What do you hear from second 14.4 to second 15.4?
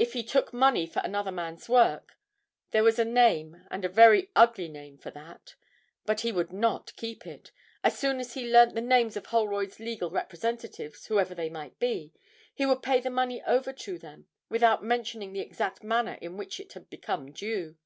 without mentioning the